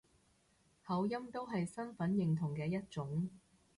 [0.83, 3.29] 口音都係身份認同嘅一種